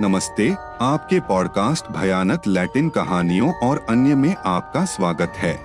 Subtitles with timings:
[0.00, 5.60] नमस्ते आपके पॉडकास्ट भयानक लैटिन कहानियों और अन्य में आपका स्वागत है।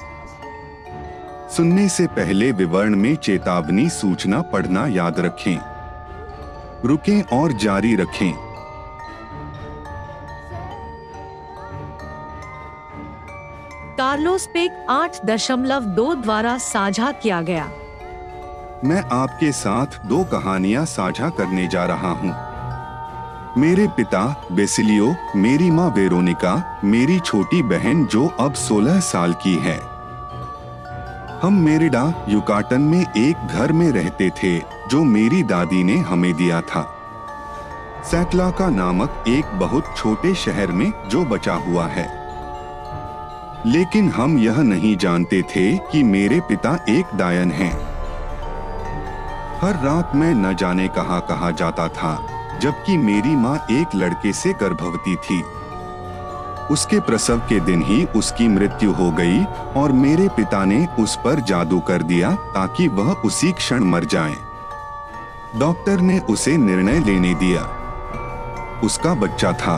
[1.50, 5.60] सुनने से पहले विवरण में चेतावनी सूचना पढ़ना याद रखें।
[6.85, 8.34] रुकें और जारी रखें।
[13.97, 17.72] कार्लोस पेक आठ दशमलव दो द्वारा साझा किया गया।
[18.84, 22.45] मैं आपके साथ दो कहानियाँ साझा करने जा रहा हूँ।
[23.58, 29.81] मेरे पिता, बेसिलियो, मेरी माँ वेरोनिका, मेरी छोटी बहन जो अब 16 साल की है।
[31.44, 36.62] हम मेरिडा, युकाटन में एक घर में रहते थे, जो मेरी दादी ने हमें दिया
[36.62, 36.95] था।
[38.04, 42.26] सैकला का नामक एक बहुत छोटे शहर में जो बचा हुआ है।
[43.66, 47.73] लेकिन हम यह नहीं जानते थे कि मेरे पिता एक डायन हैं।
[49.62, 54.53] हर रात मैं न जाने कहा कहा जाता था। जबकि मेरी माँ एक लड़के से
[54.53, 55.44] गर्भवती थी।
[56.72, 59.44] उसके प्रसव के दिन ही उसकी मृत्यु हो गई
[59.75, 64.36] और मेरे पिता ने उस पर जादू कर दिया ताकि वह उसी क्षण मर जाए।
[65.59, 67.62] डॉक्टर ने उसे निर्णय लेने दिया।
[68.84, 69.75] उसका बच्चा था।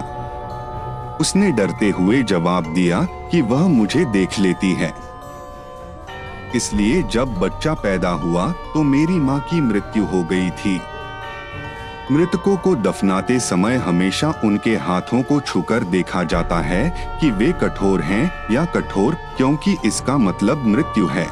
[1.22, 4.94] उसने डरते हुए जवाब दिया कि वह मुझे देख लेती है।
[6.56, 10.80] इसलिए जब बच्चा पैदा हुआ तो मेरी माँ की मृत्यु हो गई थी।
[12.11, 18.02] मृतकों को दफनाते समय हमेशा उनके हाथों को छूकर देखा जाता है कि वे कठोर
[18.02, 21.28] हैं या कठोर, क्योंकि इसका मतलब मृत्यु है।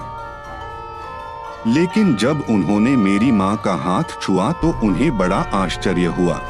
[1.68, 6.42] लेकिन जब उन्होंने मेरी माँ का हाथ छुआ तो उन्हें बड़ा आश्चर्य हुआ।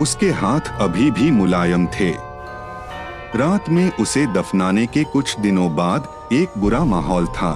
[0.00, 2.10] उसके हाथ अभी भी मुलायम थे।
[3.36, 7.52] रात में उसे दफनाने के कुछ दिनों बाद एक बुरा माहौल था।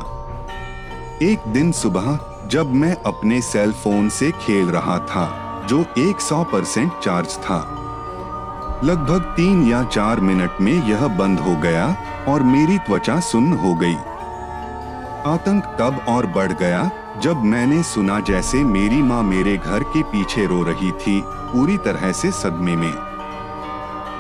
[1.23, 6.93] एक दिन सुबह जब मैं अपने सेल फ़ोन से खेल रहा था जो 100 परसेंट
[6.93, 7.59] चार्ज था।
[8.85, 11.97] लगभग तीन या चार मिनट में यह बंद हो गया
[12.29, 13.95] और मेरी त्वचा सुन्न हो गई।
[15.33, 16.91] आतंक तब और बढ़ गया
[17.21, 22.13] जब मैंने सुना जैसे मेरी माँ मेरे घर के पीछे रो रही थी पूरी तरह
[22.13, 22.93] से सदमे में।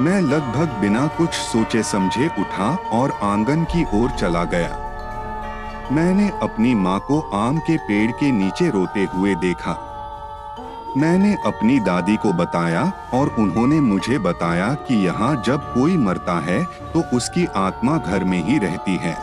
[0.00, 4.78] मैं लगभग बिना कुछ सोचे समझे उठा और आँगन की ओर चला गया।
[5.92, 9.91] मैंने अपनी माँ को आम के पेड़ के नीचे रोते हुए देखा।
[10.96, 12.82] मैंने अपनी दादी को बताया
[13.14, 18.42] और उन्होंने मुझे बताया कि यहाँ जब कोई मरता है तो उसकी आत्मा घर में
[18.44, 19.16] ही रहती है।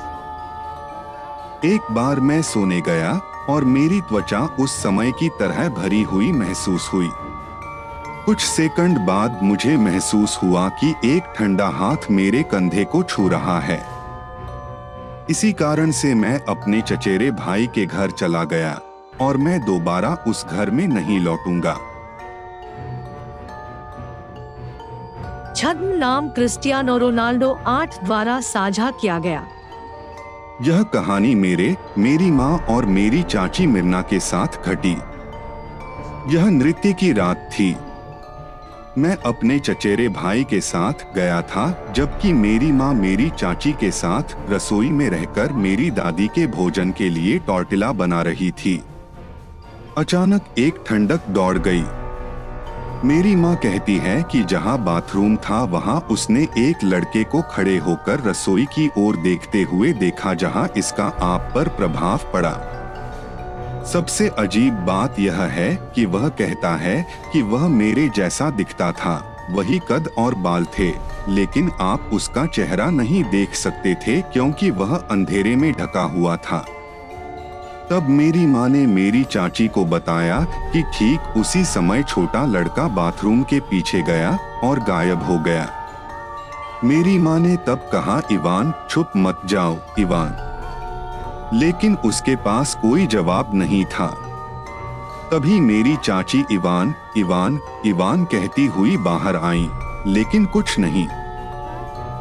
[1.66, 3.12] एक बार मैं सोने गया
[3.50, 7.09] और मेरी त्वचा उस समय की तरह भरी हुई महसूस हुई।
[8.25, 13.59] कुछ सेकंड बाद मुझे महसूस हुआ कि एक ठंडा हाथ मेरे कंधे को छू रहा
[13.59, 13.81] है।
[15.30, 18.80] इसी कारण से मैं अपने चचेरे भाई के घर चला गया।
[19.22, 21.74] और मैं दोबारा उस घर में नहीं लौटूँगा।
[25.56, 29.47] छद्म नाम क्रिस्टियानो रोनाल्डो आठ द्वारा साझा किया गया।
[30.62, 34.96] यह कहानी मेरे मेरी माँ और मेरी चाची मिर्ना के साथ घटी।
[36.36, 37.75] यह नृत्य की रात थी।
[38.97, 44.36] मैं अपने चचेरे भाई के साथ गया था जबकि मेरी माँ मेरी चाची के साथ
[44.50, 48.81] रसोई में रहकर मेरी दादी के भोजन के लिए टॉर्टिला बना रही थी।
[49.97, 51.83] अचानक एक ठंडक दौड़ गई।
[53.07, 58.19] मेरी माँ कहती है कि जहाँ बाथरूम था, वहाँ उसने एक लड़के को खड़े होकर
[58.19, 62.53] रसोई की ओर देखते हुए देखा, जहाँ इसका आप पर प्रभाव पड़ा।
[63.85, 69.21] सबसे अजीब बात यह है कि वह कहता है कि वह मेरे जैसा दिखता था,
[69.51, 70.91] वही कद और बाल थे,
[71.29, 76.66] लेकिन आप उसका चेहरा नहीं देख सकते थे, क्योंकि वह अंधेरे में ढका हुआ था।
[77.91, 83.44] तब मेरी माँ ने मेरी चाची को बताया कि ठीक उसी समय छोटा लड़का बाथरूम
[83.44, 85.69] के पीछे गया और गायब हो गया।
[86.83, 90.38] मेरी माँ ने तब कहा, इवान, छुप मत जाओ, इवान।
[91.53, 94.07] लेकिन उसके पास कोई जवाब नहीं था।
[95.31, 99.69] तभी मेरी चाची इवान इवान इवान कहती हुई बाहर आई,
[100.07, 101.07] लेकिन कुछ नहीं।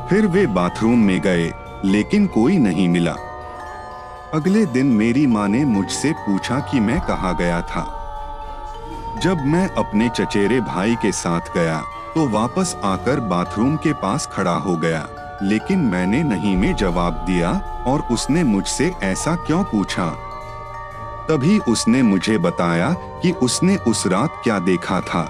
[0.08, 1.52] फिर वे बाथरूम में गए,
[1.84, 3.16] लेकिन कोई नहीं मिला।
[4.34, 7.84] अगले दिन मेरी माँ ने मुझसे पूछा कि मैं कहा गया था।
[9.22, 11.80] जब मैं अपने चचेरे भाई के साथ गया
[12.14, 15.06] तो वापस आकर बाथरूम के पास खड़ा हो गया।
[15.42, 17.52] लेकिन मैंने नहीं में जवाब दिया
[17.86, 20.08] और उसने मुझसे ऐसा क्यों पूछा?
[21.28, 22.92] तभी उसने मुझे बताया
[23.22, 25.22] कि उसने उस रात क्या देखा था।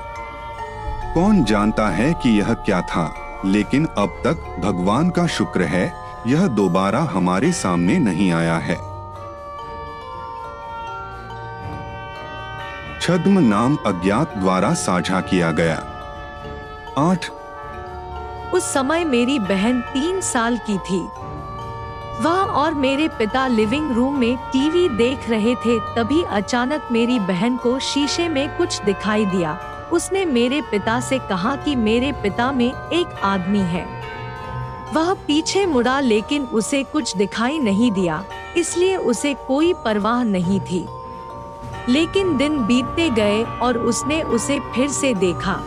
[1.15, 3.13] कौन जानता है कि यह क्या था,
[3.45, 5.93] लेकिन अब तक भगवान का शुक्र है,
[6.27, 8.88] यह दोबारा हमारे सामने नहीं आया है।
[13.09, 15.77] छद्म नाम अज्ञात द्वारा साझा किया गया।
[16.99, 17.29] आठ।
[18.55, 20.99] उस समय मेरी बहन तीन साल की थी।
[22.23, 27.57] वह और मेरे पिता लिविंग रूम में टीवी देख रहे थे, तभी अचानक मेरी बहन
[27.57, 29.59] को शीशे में कुछ दिखाई दिया।
[29.93, 33.87] उसने मेरे पिता से कहा कि मेरे पिता में एक आदमी है।
[34.95, 38.25] वह पीछे मुड़ा, लेकिन उसे कुछ दिखाई नहीं दिया,
[38.57, 40.87] इसलिए उसे कोई परवाह नहीं थी।
[41.89, 45.61] लेकिन दिन बीतते गए और उसने उसे फिर से देखा।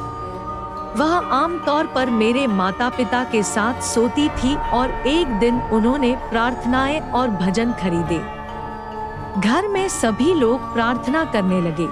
[0.98, 7.00] वह आमतौर पर मेरे माता पिता के साथ सोती थी और एक दिन उन्होंने प्रार्थनाएँ
[7.00, 8.18] और भजन खरीदे।
[9.42, 11.88] घर में सभी लोग प्रार्थना करने लगे।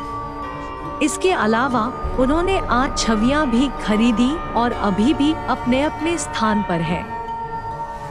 [1.05, 7.19] इसके अलावा उन्होंने आज छवियाँ भी खरीदी और अभी भी अपने अपने स्थान पर है।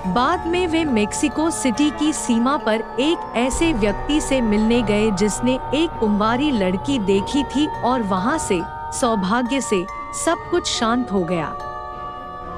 [0.06, 5.54] बाद में वे मेक्सिको सिटी की सीमा पर एक ऐसे व्यक्ति से मिलने गए जिसने
[5.74, 8.60] एक कुंवारी लड़की देखी थी और वहाँ से,
[8.92, 9.84] सौभाग्य से,
[10.24, 11.52] सब कुछ शांत हो गया।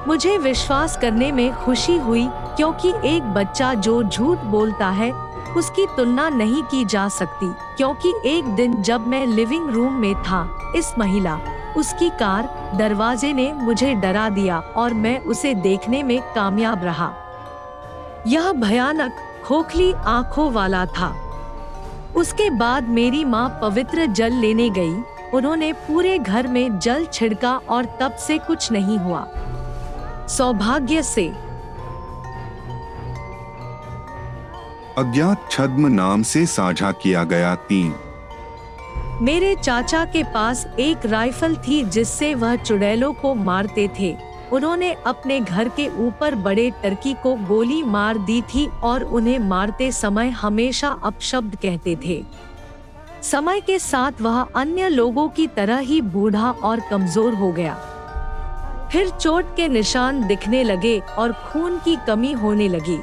[0.07, 5.11] मुझे विश्वास करने में खुशी हुई क्योंकि एक बच्चा जो झूठ बोलता है,
[5.57, 10.47] उसकी तुलना नहीं की जा सकती क्योंकि एक दिन जब मैं लिविंग रूम में था,
[10.75, 11.39] इस महिला,
[11.77, 17.13] उसकी कार, दरवाजे ने मुझे डरा दिया और मैं उसे देखने में कामयाब रहा।
[18.27, 19.11] यह भयानक
[19.45, 21.15] खोखली आँखों वाला था।
[22.15, 24.95] उसके बाद मेरी माँ पवित्र जल लेने गई।
[25.33, 29.27] उन्होंने पूरे घर में जल छिड़का और तब से कुछ नहीं हुआ।
[30.27, 31.27] सौभाग्य से।
[34.97, 37.95] अज्ञात छद्म नाम से साझा किया गया तीन।
[39.21, 45.39] मेरे चाचा के पास एक राइफल थी जिससे वह चुड़ैलों को मारते थे। उन्होंने अपने
[45.39, 50.89] घर के ऊपर बड़े टर्की को गोली मार दी थी और उन्हें मारते समय हमेशा
[51.03, 52.23] अपशब्द कहते थे।
[53.23, 57.73] समय के साथ वह अन्य लोगों की तरह ही बूढ़ा और कमज़ोर हो गया।
[58.91, 62.99] फिर चोट के निशान दिखने लगे और खून की कमी होने लगी।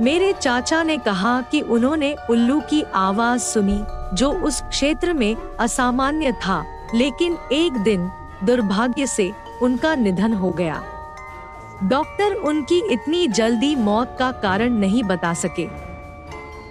[0.00, 3.80] मेरे चाचा ने कहा कि उन्होंने उल्लू की आवाज़ सुनी,
[4.16, 6.64] जो उस क्षेत्र में असामान्य था,
[6.94, 8.10] लेकिन एक दिन
[8.44, 10.82] दुर्भाग्य से उनका निधन हो गया।
[11.84, 15.68] डॉक्टर उनकी इतनी जल्दी मौत का कारण नहीं बता सके।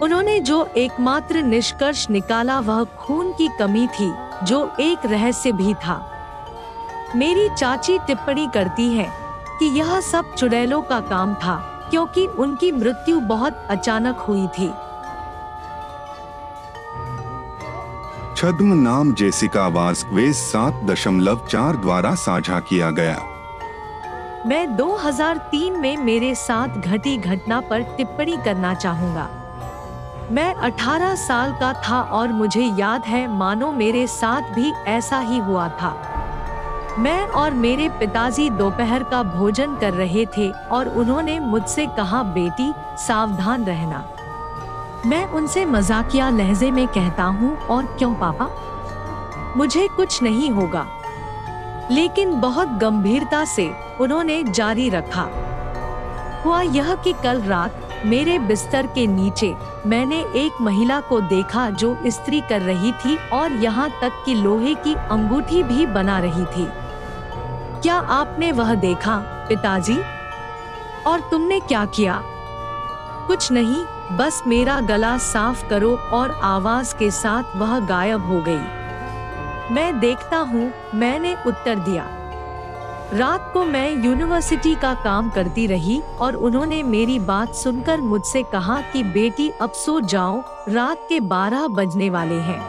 [0.01, 4.11] उन्होंने जो एकमात्र निष्कर्ष निकाला, वह खून की कमी थी,
[4.43, 6.11] जो एक रहस्य भी था।
[7.15, 9.07] मेरी चाची टिप्पणी करती है
[9.59, 14.71] कि यह सब चुड़ैलों का काम था, क्योंकि उनकी मृत्यु बहुत अचानक हुई थी।
[18.37, 23.19] छद्म नाम जेसिका वास्कवेज सात दशमलव चार द्वारा साझा किया गया।
[24.47, 29.27] मैं 2003 में मेरे साथ घटी घटना पर टिप्पणी करना चाहूँगा।
[30.31, 35.37] मैं 18 साल का था और मुझे याद है, मानो मेरे साथ भी ऐसा ही
[35.37, 35.93] हुआ था।
[36.99, 42.73] मैं और मेरे पिताजी दोपहर का भोजन कर रहे थे और उन्होंने मुझसे कहा, बेटी,
[42.97, 44.03] सावधान रहना।
[45.05, 48.49] मैं उनसे मजाकिया लहजे में कहता हूँ, और क्यों पापा?
[49.57, 50.87] मुझे कुछ नहीं होगा।
[51.91, 53.71] लेकिन बहुत गंभीरता से
[54.01, 55.29] उन्होंने जारी रखा।
[56.45, 59.55] हुआ यह कि कल रात मेरे बिस्तर के नीचे
[59.85, 64.73] मैंने एक महिला को देखा जो स्त्री कर रही थी और यहाँ तक कि लोहे
[64.73, 66.67] की अंगूठी भी बना रही थी।
[67.81, 69.17] क्या आपने वह देखा,
[69.49, 69.97] पिताजी?
[71.07, 72.21] और तुमने क्या किया?
[73.27, 79.73] कुछ नहीं बस मेरा गला साफ़ करो और आवाज़ के साथ वह गायब हो गई।
[79.73, 82.05] मैं देखता हूँ, मैंने उत्तर दिया।
[83.13, 88.79] रात को मैं यूनिवर्सिटी का काम करती रही और उन्होंने मेरी बात सुनकर मुझसे कहा
[88.93, 92.59] कि बेटी अब सो जाओ, रात के बारह बजने वाले हैं।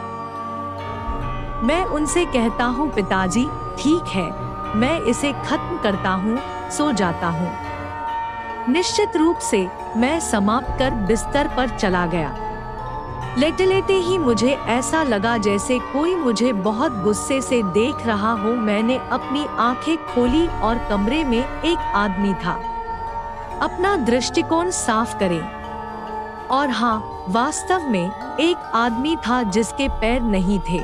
[1.63, 3.45] मैं उनसे कहता हूँ, पिताजी,
[3.79, 4.29] ठीक है,
[4.75, 6.37] मैं इसे खत्म करता हूँ,
[6.71, 7.66] सो जाता हूँ।
[8.69, 12.35] निश्चित रूप से मैं समाप्त कर बिस्तर पर चला गया।
[13.37, 18.49] लेटे लेटे ही मुझे ऐसा लगा जैसे कोई मुझे बहुत गुस्से से देख रहा हो।
[18.49, 22.51] मैंने अपनी आँखें खोली और कमरे में एक आदमी था।
[23.61, 25.57] अपना दृष्टिकोण साफ़ करें।
[26.47, 30.79] और हाँ वास्तव में एक आदमी था जिसके पैर नहीं थे।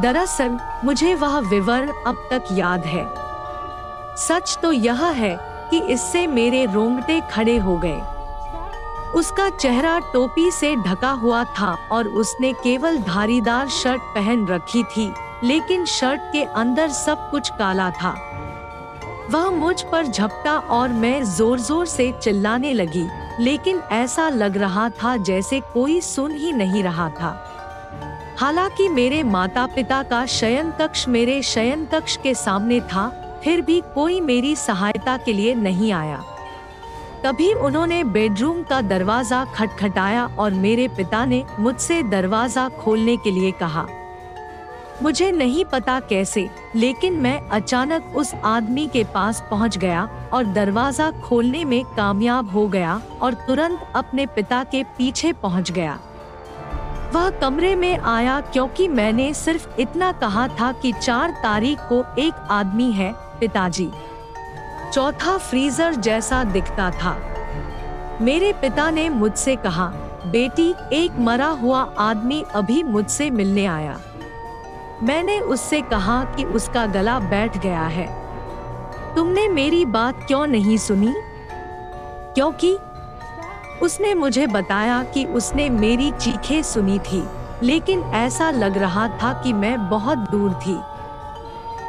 [0.00, 3.14] दरअसल, मुझे वह विवरण अब तक याद है।
[4.16, 8.00] सच तो यह है कि इससे मेरे रोंगटे खड़े हो गए।
[9.14, 15.12] उसका चेहरा टोपी से ढका हुआ था और उसने केवल धारीदार शर्ट पहन रखी थी,
[15.44, 18.14] लेकिन शर्ट के अंदर सब कुछ काला था।
[19.30, 23.06] वह मुझ पर झपटा और मैं ज़ोर ज़ोर से चिल्लाने लगी,
[23.40, 27.36] लेकिन ऐसा लग रहा था जैसे कोई सुन ही नहीं रहा था।
[28.40, 33.06] हालाँकि मेरे माता पिता का शयन कक्ष मेरे शयन कक्ष के सामने था
[33.46, 36.16] फिर भी कोई मेरी सहायता के लिए नहीं आया।
[37.24, 43.50] तभी उन्होंने बेडरूम का दरवाज़ा खटखटाया और मेरे पिता ने मुझसे दरवाज़ा खोलने के लिए
[43.52, 43.86] कहा।
[45.02, 51.10] मुझे नहीं पता कैसे, लेकिन मैं अचानक उस आदमी के पास पहुँच गया और दरवाज़ा
[51.20, 55.98] खोलने में कामयाब हो गया और तुरंत अपने पिता के पीछे पहुँच गया।
[57.12, 62.46] वह कमरे में आया क्योंकि मैंने सिर्फ़ इतना कहा था कि चार तारीख को एक
[62.50, 63.90] आदमी है पिताजी,
[64.92, 67.16] चौथा फ्रीजर जैसा दिखता था।
[68.20, 69.86] मेरे पिता ने मुझसे कहा,
[70.26, 74.00] बेटी, एक मरा हुआ आदमी अभी मुझसे मिलने आया।
[75.02, 78.06] मैंने उससे कहा कि उसका गला बैठ गया है।
[79.14, 81.14] तुमने मेरी बात क्यों नहीं सुनी?
[82.34, 82.78] क्योंकि
[83.82, 87.28] उसने मुझे बताया कि उसने मेरी चीखें सुनी थी,
[87.62, 90.95] लेकिन ऐसा लग रहा था कि मैं बहुत दूर थी।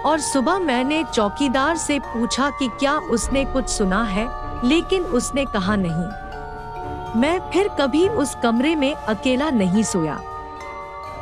[0.08, 4.28] और सुबह मैंने चौकीदार से पूछा कि क्या उसने कुछ सुना है,
[4.64, 10.20] लेकिन उसने कहा नहीं। मैं फिर कभी उस कमरे में अकेला नहीं सोया।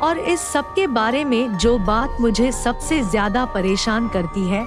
[0.02, 4.62] और इस सब के बारे में जो बात मुझे सबसे ज़्यादा परेशान करती है,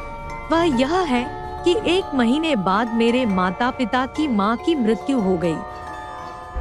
[0.52, 1.24] वह यह है
[1.64, 5.58] कि एक महीने बाद मेरे माता पिता की माँ की मृत्यु हो गई।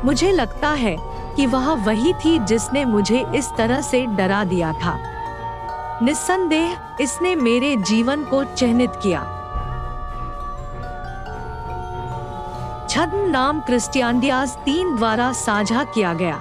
[0.04, 0.96] मुझे लगता है
[1.36, 4.98] कि वह वही थी जिसने मुझे इस तरह से डरा दिया था।
[6.02, 9.20] निस्संदेह इसने मेरे जीवन को चिन्हित किया।
[12.90, 16.38] छद्म नाम क्रिस्टियानडियाज तीन द्वारा साझा किया गया।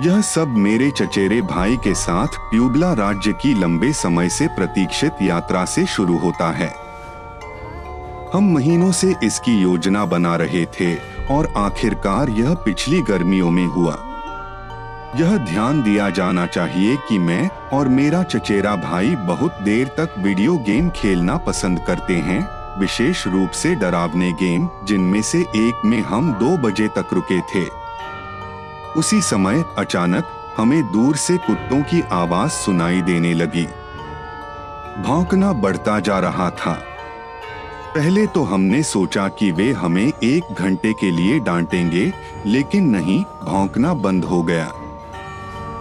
[0.00, 5.64] यह सब मेरे चचेरे भाई के साथ प्यूबला राज्य की लंबे समय से प्रतीक्षित यात्रा
[5.64, 6.72] से शुरू होता है।
[8.34, 10.94] हम महीनों से इसकी योजना बना रहे थे
[11.30, 14.11] और आखिरकार यह पिछली गर्मियों में हुआ।
[15.16, 20.56] यह ध्यान दिया जाना चाहिए कि मैं और मेरा चचेरा भाई बहुत देर तक वीडियो
[20.56, 22.48] गेम खेलना पसंद करते हैं,
[22.80, 27.66] विशेष रूप से डरावने गेम, जिनमें से एक में हम दो बजे तक रुके थे।
[28.96, 30.24] उसी समय अचानक
[30.56, 33.66] हमें दूर से कुत्तों की आवाज़ सुनाई देने लगी।
[35.02, 36.72] भौंकना बढ़ता जा रहा था।
[37.94, 42.12] पहले तो हमने सोचा कि वे हमें एक घंटे के लिए डांटेंगे,
[42.46, 44.72] लेकिन नहीं, भौंकना बंद हो गया।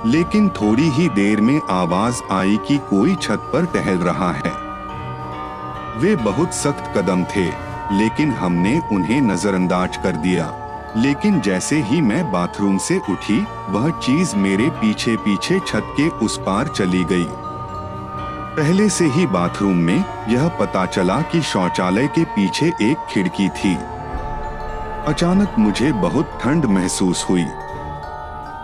[0.05, 4.71] लेकिन थोड़ी ही देर में आवाज़ आई कि कोई छत पर टहल रहा है।
[5.97, 7.45] वे बहुत सख्त कदम थे,
[7.91, 10.53] लेकिन हमने उन्हें नजरअंदाज कर दिया।
[10.97, 16.37] लेकिन जैसे ही मैं बाथरूम से उठी, वह चीज़ मेरे पीछे पीछे छत के उस
[16.37, 17.27] पार चली गई।
[18.57, 23.75] पहले से ही बाथरूम में यह पता चला कि शौचालय के पीछे एक खिड़की थी।
[25.07, 27.45] अचानक मुझे बहुत ठंड महसूस हुई।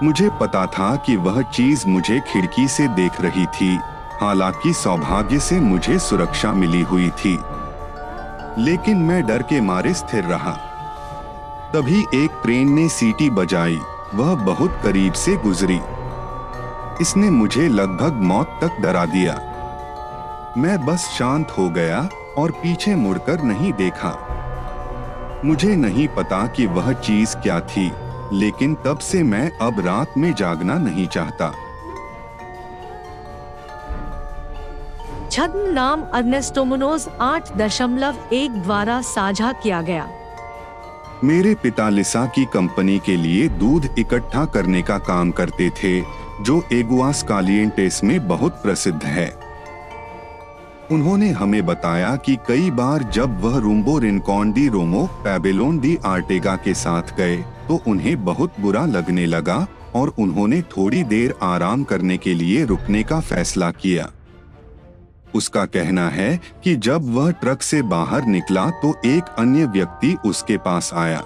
[0.04, 3.80] मुझे पता था कि वह चीज़ मुझे खिड़की से देख रही थी।
[4.22, 7.40] हालाँकि सौभाग्य से मुझे सुरक्षा मिली हुई थी।
[8.58, 10.52] लेकिन मैं डर के मारे स्थिर रहा।
[11.74, 13.80] तभी एक ट्रेन ने सीटी बजाई।
[14.16, 15.80] वह बहुत करीब से गुजरी।
[17.02, 19.34] इसने मुझे लगभग मौत तक डरा दिया।
[20.58, 24.28] मैं बस शांत हो गया और पीछे मुड़कर नहीं देखा।
[25.46, 27.94] मुझे नहीं पता कि वह चीज़ क्या थी।
[28.34, 31.54] लेकिन तब से मैं अब रात में जागना नहीं चाहता।
[35.32, 40.08] छद्म नाम अर्नेस्टोमोनोज आठ दशमलव एक द्वारा साझा किया गया।
[41.24, 46.02] मेरे पिता लिसा की कंपनी के लिए दूध इकट्ठा करने का काम करते थे
[46.42, 49.28] जो एगुआस कालियंटेस में बहुत प्रसिद्ध है।
[50.92, 56.56] उन्होंने हमें बताया कि कई बार जब वह Rumbo Rincon de Romo Pabellon de Arteaga
[56.56, 62.18] के साथ गए तो उन्हें बहुत बुरा लगने लगा और उन्होंने थोड़ी देर आराम करने
[62.18, 64.10] के लिए रुकने का फैसला किया।
[65.36, 70.58] उसका कहना है कि जब वह ट्रक से बाहर निकला तो एक अन्य व्यक्ति उसके
[70.58, 71.24] पास आया।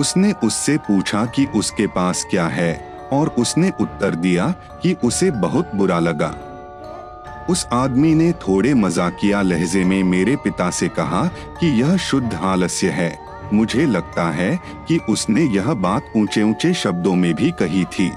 [0.00, 2.74] उसने उससे पूछा कि उसके पास क्या है
[3.12, 4.48] और उसने उत्तर दिया
[4.82, 6.34] कि उसे बहुत बुरा लगा।
[7.50, 11.24] उस आदमी ने थोड़े मजाकिया लहजे में मेरे पिता से कहा
[11.60, 14.56] कि यह शुद्ध आलस्य है। मुझे लगता है
[14.88, 18.10] कि उसने यह बात ऊँचे ऊँचे शब्दों में भी कही थी।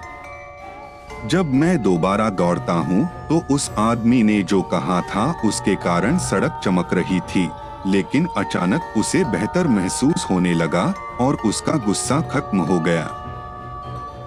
[1.26, 6.60] जब मैं दोबारा दौड़ता हूँ तो उस आदमी ने जो कहा था, उसके कारण सड़क
[6.64, 7.50] चमक रही थी,
[7.88, 13.10] लेकिन अचानक उसे बेहतर महसूस होने लगा और उसका गुस्सा खत्म हो गया।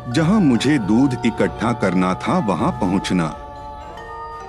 [0.08, 3.34] जहाँ मुझे दूध इकट्ठा करना था, वहाँ पहुँचना।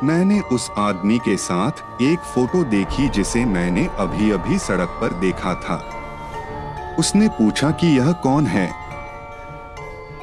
[0.04, 5.54] मैंने उस आदमी के साथ एक फ़ोटो देखी, जिसे मैंने अभी अभी सड़क पर देखा
[5.56, 5.78] था।
[7.00, 8.72] उसने पूछा कि यह कौन है?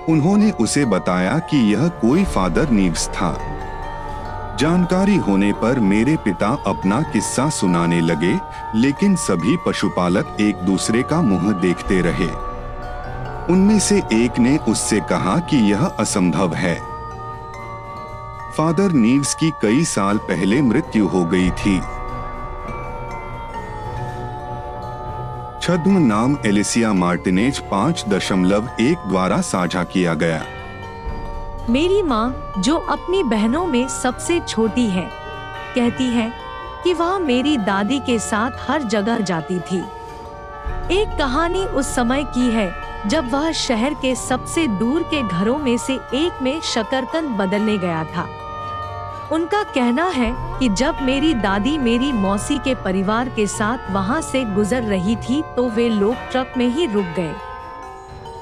[0.08, 3.48] उन्होंने उसे बताया कि यह कोई फादर नीव्स था।
[4.60, 8.40] जानकारी होने पर मेरे पिता अपना किस्सा सुनाने लगे,
[8.74, 12.52] लेकिन सभी पशुपालक एक दूसरे का मुँह देखते रहे।
[13.52, 16.74] उनमें से एक ने उससे कहा कि यह असंभव है।
[18.56, 21.80] फादर नीव्स की कई साल पहले मृत्यु हो गई थी।
[25.62, 30.42] छद्म नाम एलिसिया मार्टिनेज पाँच दशमलव एक द्वारा साझा किया गया।
[31.70, 35.08] मेरी माँ, जो अपनी बहनों में सबसे छोटी है,
[35.74, 36.28] कहती है
[36.84, 39.78] कि वह मेरी दादी के साथ हर जगह जाती थी।
[40.94, 42.70] एक कहानी उस समय की है,
[43.08, 48.04] जब वह शहर के सबसे दूर के घरों में से एक में शकरकंद बदलने गया
[48.04, 48.26] था।
[49.32, 54.42] उनका कहना है कि जब मेरी दादी मेरी मौसी के परिवार के साथ वहाँ से
[54.44, 57.34] गुजर रही थी तो वे लोग ट्रक में ही रुक गए।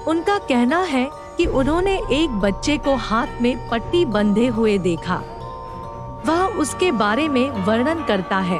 [0.06, 1.04] उनका कहना है
[1.36, 5.16] कि उन्होंने एक बच्चे को हाथ में पट्टी बंधे हुए देखा।
[6.26, 8.58] वह उसके बारे में वर्णन करता है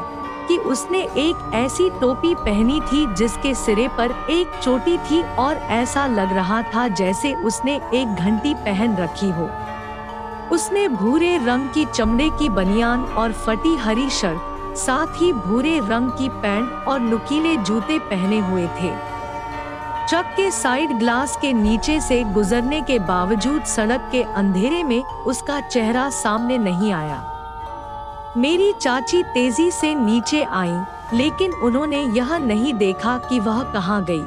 [0.49, 6.06] कि उसने एक ऐसी टोपी पहनी थी जिसके सिरे पर एक चोटी थी और ऐसा
[6.06, 9.50] लग रहा था जैसे उसने एक घंटी पहन रखी हो।
[10.52, 16.11] उसने भूरे रंग की चमड़े की बनियान और फटी हरी शर्ट, साथ ही भूरे रंग
[16.11, 18.90] की पैंट और नुकीले जूते पहने हुए थे।
[20.09, 25.61] ट्रक के साइड ग्लास के नीचे से गुजरने के बावजूद सड़क के अंधेरे में उसका
[25.61, 27.23] चेहरा सामने नहीं आया।
[28.37, 30.76] मेरी चाची तेज़ी से नीचे आई,
[31.12, 34.25] लेकिन उन्होंने यह नहीं देखा कि वह कहाँ गई।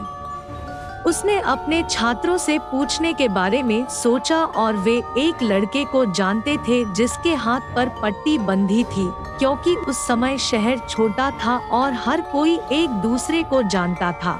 [1.05, 6.57] उसने अपने छात्रों से पूछने के बारे में सोचा और वे एक लड़के को जानते
[6.57, 9.07] थे जिसके हाथ पर पट्टी बंधी थी,
[9.39, 14.39] क्योंकि उस समय शहर छोटा था और हर कोई एक दूसरे को जानता था।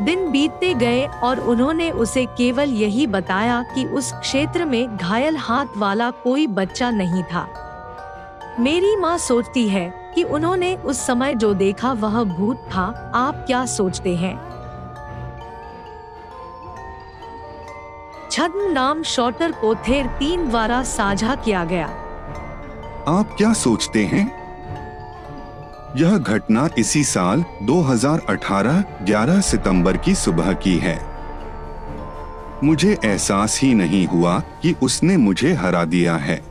[0.00, 5.76] दिन बीतते गए और उन्होंने उसे केवल यही बताया कि उस क्षेत्र में घायल हाथ
[5.76, 7.48] वाला कोई बच्चा नहीं था।
[8.60, 13.64] मेरी माँ सोचती है कि उन्होंने उस समय जो देखा वह भूत था, आप क्या
[13.66, 14.51] सोचते हैं?
[18.32, 21.86] छद्म नाम शॉटर पोथेर तीन द्वारा साझा किया गया।
[23.08, 24.24] आप क्या सोचते हैं?
[25.96, 30.98] यह घटना इसी साल 2018 11 सितंबर की सुबह की है।
[32.64, 36.42] मुझे एहसास ही नहीं हुआ कि उसने मुझे हरा दिया है।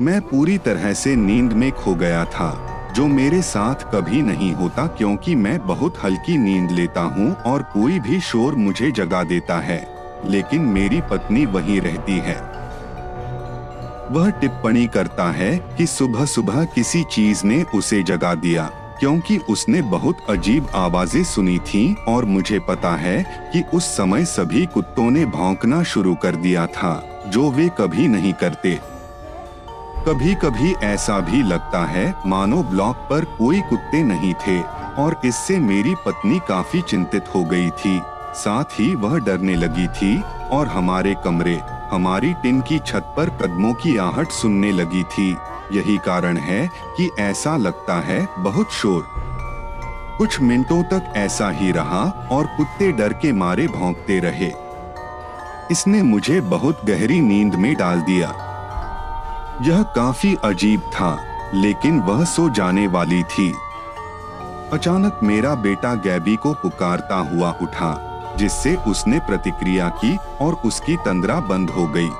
[0.00, 2.50] मैं पूरी तरह से नींद में खो गया था,
[2.94, 7.98] जो मेरे साथ कभी नहीं होता क्योंकि मैं बहुत हल्की नींद लेता हूँ और कोई
[7.98, 12.38] भी शोर मुझे जगा देता है। लेकिन मेरी पत्नी वहीं रहती है।
[14.10, 18.64] वह टिप्पणी करता है कि सुबह सुबह किसी चीज़ ने उसे जगा दिया,
[19.00, 24.66] क्योंकि उसने बहुत अजीब आवाज़ें सुनी थीं और मुझे पता है कि उस समय सभी
[24.66, 26.92] कुत्तों ने भौंकना शुरू कर दिया था,
[27.26, 28.78] जो वे कभी नहीं करते।
[30.06, 34.60] कभी कभी ऐसा भी लगता है, मानो ब्लॉक पर कोई कुत्ते नहीं थे,
[35.02, 38.00] और इससे मेरी पत्नी काफ़ी चिंतित हो गई थी।
[38.34, 43.74] साथ ही वह डरने लगी थी और हमारे कमरे, हमारी टिन की छत पर कदमों
[43.74, 45.36] की आहट सुनने लगी थी।
[45.72, 49.04] यही कारण है कि ऐसा लगता है बहुत शोर।
[50.18, 54.52] कुछ मिनटों तक ऐसा ही रहा और कुत्ते डर के मारे भौंकते रहे।
[55.70, 58.28] इसने मुझे बहुत गहरी नींद में डाल दिया।
[59.62, 61.18] यह काफ़ी अजीब था,
[61.54, 63.54] लेकिन वह सो जाने वाली थी।
[64.72, 68.06] अचानक मेरा बेटा गैबी को पुकारता हुआ उठा।
[68.40, 72.10] जिससे उसने प्रतिक्रिया की और उसकी तंद्रा बंद हो गई।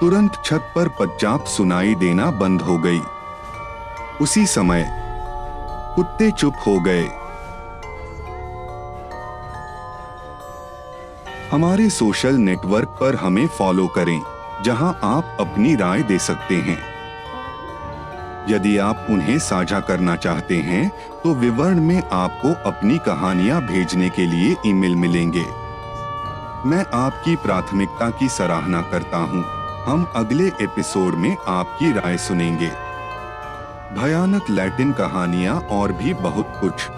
[0.00, 3.00] तुरंत छत पर पच्चाप सुनाई देना बंद हो गई।
[4.20, 4.86] उसी समय
[5.96, 7.08] कुत्ते चुप हो गए।
[11.52, 14.20] हमारे सोशल नेटवर्क पर हमें फॉलो करें,
[14.64, 16.91] जहाँ आप अपनी राय दे सकते हैं।
[18.48, 20.90] यदि आप उन्हें साझा करना चाहते हैं
[21.24, 25.44] तो विवरण में आपको अपनी कहानियाँ भेजने के लिए ईमेल मिलेंगे।
[26.68, 29.44] मैं आपकी प्राथमिकता की सराहना करता हूँ।
[29.84, 32.70] हम अगले एपिसोड में आपकी राय सुनेंगे।
[33.94, 36.88] भयानक लैटिन कहानियाँ और भी बहुत कुछ।